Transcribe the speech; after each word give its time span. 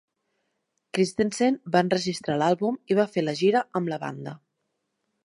Christensen 0.97 1.59
va 1.75 1.83
enregistrar 1.85 2.37
l'àlbum 2.43 2.79
i 2.93 2.97
va 3.01 3.07
fer 3.17 3.25
la 3.27 3.37
gira 3.43 3.63
amb 3.81 3.93
la 3.95 4.01
banda. 4.05 4.35